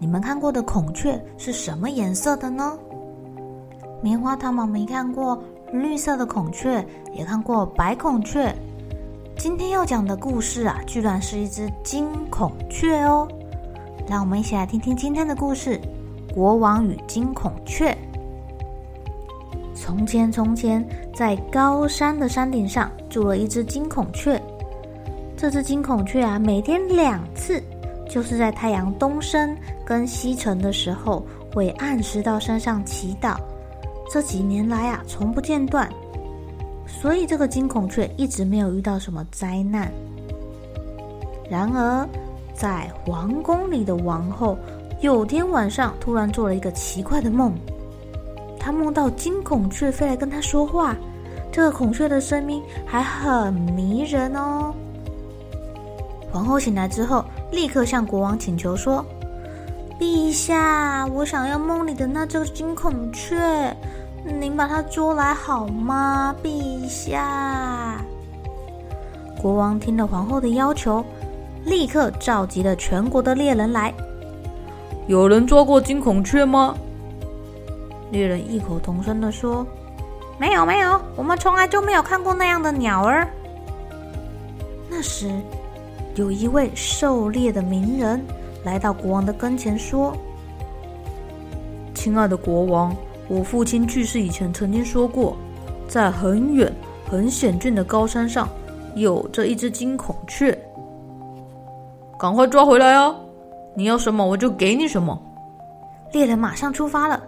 [0.00, 2.78] 你们看过的孔雀是什么颜色的呢？
[4.00, 8.54] 棉花糖妈咪看过绿色的孔雀，也看过白孔雀。
[9.36, 13.26] 今天要讲的故事啊，居然是一只金孔雀哦！
[14.08, 15.80] 让我们一起来听听今天的故事
[16.34, 17.90] 《国王与金孔雀》。
[19.74, 24.40] 从前，从前，在高山的山顶上住了一只金孔雀。
[25.36, 27.60] 这只金孔雀啊，每天两次。
[28.08, 33.36] 就是在太阳东升跟西沉的时候，会按时到山上祈祷。
[34.10, 35.88] 这几年来啊，从不间断，
[36.86, 39.92] 所以这个金孔雀一直没有遇到什么灾难。
[41.50, 42.08] 然而，
[42.54, 44.56] 在皇宫里的王后
[45.00, 47.54] 有天晚上突然做了一个奇怪的梦，
[48.58, 50.96] 她梦到金孔雀飞来跟她说话，
[51.52, 54.74] 这个孔雀的声音还很迷人哦。
[56.32, 59.04] 皇后醒来之后，立刻向国王请求说
[59.98, 63.74] ：“陛下，我想要梦里的那只金孔雀，
[64.38, 68.00] 您把它捉来好吗？”陛下。
[69.40, 71.04] 国王听了皇后的要求，
[71.64, 73.92] 立刻召集了全国的猎人来。
[75.06, 76.74] 有人捉过金孔雀吗？
[78.10, 79.66] 猎人异口同声的说
[80.38, 83.26] ：“没有，没有，我们从来就没有看过那样的鸟儿。”
[84.90, 85.30] 那时。
[86.18, 88.20] 有一位狩猎的名人
[88.64, 90.12] 来到国王的跟前，说
[91.94, 92.94] ：“亲爱的国王，
[93.28, 95.36] 我父亲去世以前曾经说过，
[95.86, 96.74] 在很远、
[97.08, 98.48] 很险峻的高山上，
[98.96, 100.58] 有着一只金孔雀。
[102.18, 103.14] 赶快抓回来啊！
[103.76, 105.16] 你要什么，我就给你什么。”
[106.12, 107.22] 猎人马上出发了。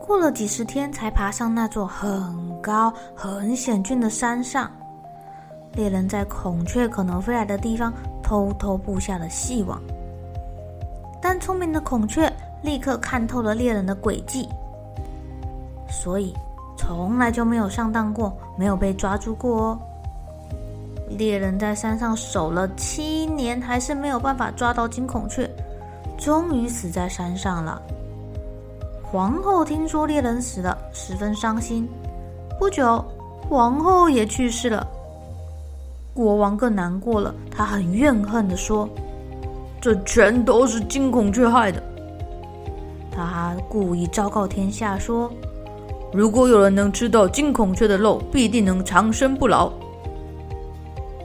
[0.00, 4.70] 过了几十天，才爬上那座很高、很险峻的山上。
[5.74, 7.92] 猎人在孔雀可能飞来的地方
[8.24, 9.80] 偷偷布下了细网，
[11.20, 14.48] 但聪明的孔雀立刻看透了猎人的诡计，
[15.88, 16.34] 所以
[16.76, 19.78] 从来就没有上当过，没有被抓住过哦。
[21.10, 25.48] 猎人在山上守了七年，还是没有办法抓到金孔雀，
[26.16, 27.80] 终于死在山上了。
[29.02, 31.86] 皇后听说猎人死了，十分伤心。
[32.58, 33.04] 不久，
[33.50, 34.86] 皇后也去世了。
[36.14, 38.88] 国王更难过了，他很怨恨地说
[39.82, 41.82] ：“这全都是金孔雀害的。”
[43.10, 45.28] 他故意昭告天下说
[46.14, 49.72] ：“如果有人能吃到金孔雀的肉，必定能长生不老。”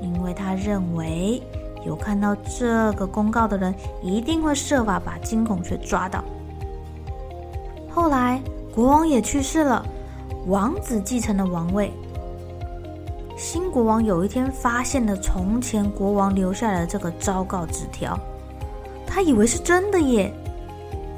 [0.00, 1.42] 因为他认为
[1.84, 6.22] 有看到这个公告的人，一定会设法把金孔雀抓到。
[7.90, 8.40] 后来，
[8.72, 9.84] 国王也去世了，
[10.46, 11.92] 王子继承了王位。
[13.36, 18.18] 新国王有一天发现了从前国王留下来的这个昭告纸条，
[19.06, 20.32] 他以为是真的耶，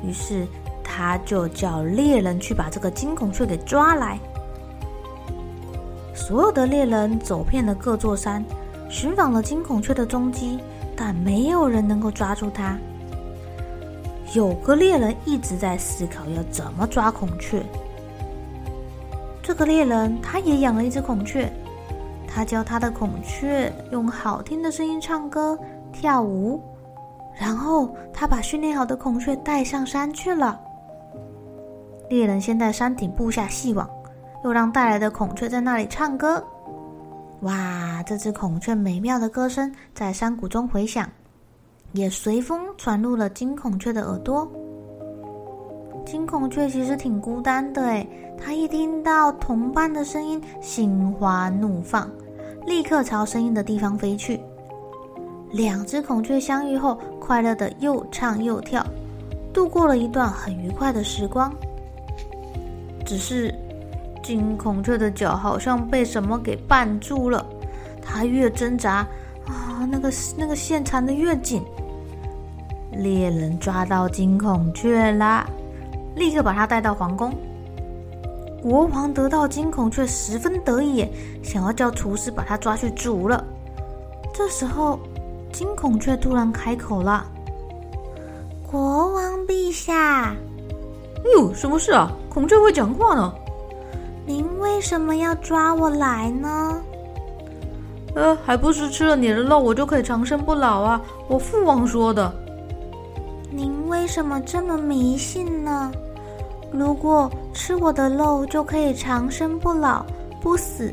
[0.02, 0.44] 于是
[0.82, 4.18] 他就叫猎人去把这个金孔雀给抓来。
[6.12, 8.44] 所有的猎人走遍了各座山，
[8.90, 10.58] 寻访了金孔雀的踪迹，
[10.96, 12.76] 但没有人能够抓住它。
[14.34, 17.62] 有个猎人一直在思考要怎么抓孔雀。
[19.40, 21.48] 这个猎人他也养了一只孔雀。
[22.28, 25.58] 他教他的孔雀用好听的声音唱歌、
[25.90, 26.62] 跳舞，
[27.34, 30.60] 然后他把训练好的孔雀带上山去了。
[32.08, 33.88] 猎人先在山顶布下细网，
[34.44, 36.42] 又让带来的孔雀在那里唱歌。
[37.40, 41.08] 哇，这只孔雀美妙的歌声在山谷中回响，
[41.92, 44.50] 也随风传入了金孔雀的耳朵。
[46.10, 48.08] 金孔雀其实挺孤单的诶，
[48.42, 52.10] 它一听到同伴的声音，心花怒放。
[52.64, 54.40] 立刻朝声音的地方飞去。
[55.50, 58.82] 两只孔雀相遇后，快乐地又唱又跳，
[59.52, 61.52] 度过了一段很愉快的时光。
[63.04, 63.54] 只是
[64.22, 67.44] 金孔雀的脚好像被什么给绊住了，
[68.00, 69.06] 它越挣扎
[69.46, 71.62] 啊，那个那个线缠得越紧。
[72.92, 75.46] 猎人抓到金孔雀啦，
[76.18, 77.32] 立刻把他带到皇宫。
[78.60, 81.06] 国王得到金孔雀，十分得意，
[81.44, 83.44] 想要叫厨师把他抓去煮了。
[84.34, 84.98] 这时候，
[85.52, 87.24] 金孔雀突然开口了
[88.68, 92.10] ：“国王陛下，哎呦，什么事啊？
[92.28, 93.32] 孔雀会讲话呢？
[94.26, 96.82] 您为什么要抓我来呢？
[98.16, 101.00] 呃，还不是吃了你的肉，我就可以长生不老啊！
[101.28, 102.34] 我父王说的。
[103.52, 105.92] 您为什么这么迷信呢？”
[106.70, 110.04] 如果吃我的肉就可以长生不老、
[110.40, 110.92] 不死，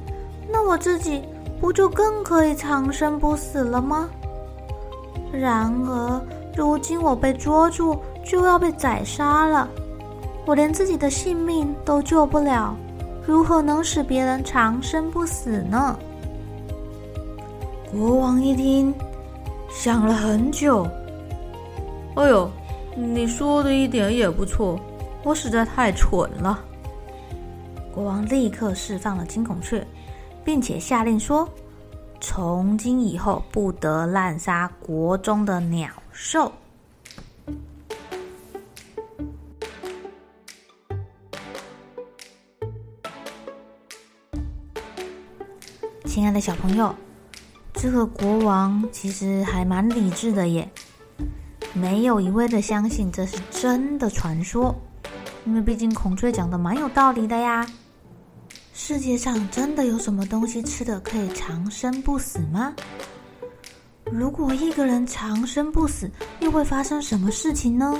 [0.50, 1.22] 那我自己
[1.60, 4.10] 不就更可以长生不死了吗？
[5.32, 6.22] 然而，
[6.56, 9.68] 如今我被捉住，就要被宰杀了，
[10.46, 12.74] 我连自己的性命都救不了，
[13.26, 15.98] 如何能使别人长生不死呢？
[17.92, 18.94] 国王一听，
[19.70, 20.88] 想了很久。
[22.16, 22.50] 哎呦，
[22.96, 24.80] 你说的一点也不错。
[25.26, 26.64] 我实在太蠢了。
[27.92, 29.84] 国王立刻释放了金孔雀，
[30.44, 31.50] 并且下令说
[32.22, 36.52] ：“从今以后不得滥杀国中的鸟兽。”
[46.06, 46.94] 亲爱的小朋友，
[47.74, 50.70] 这个国王其实还蛮理智的耶，
[51.74, 54.76] 没有一味的相信这是真的传说。
[55.46, 57.66] 因为毕竟孔雀讲的蛮有道理的呀。
[58.74, 62.74] 世界上真的有什么东西吃的可以长生不死吗？
[64.12, 67.98] 如果一个人长生不死，又会发生什么事情呢？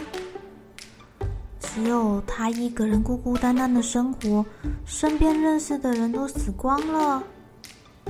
[1.60, 4.46] 只有他一个人孤孤单单的生活，
[4.86, 7.24] 身边认识的人都死光了，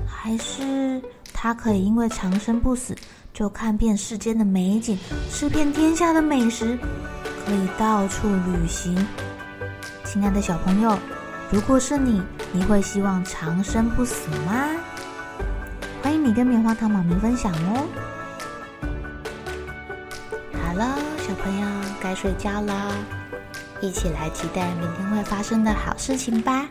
[0.06, 1.02] 还是
[1.34, 2.96] 他可以因为长生不死，
[3.34, 4.98] 就看遍世间的美景，
[5.32, 6.78] 吃遍天下的美食，
[7.46, 8.96] 可以到处旅行？
[10.04, 10.98] 亲爱的小朋友，
[11.52, 12.22] 如果是你，
[12.52, 14.66] 你会希望长生不死吗？
[16.02, 17.86] 欢迎你跟棉花糖妈咪分享哦。
[20.64, 21.68] 好了，小朋友
[22.02, 22.92] 该睡觉了，
[23.80, 26.68] 一起来期待明天会发生的好事情吧。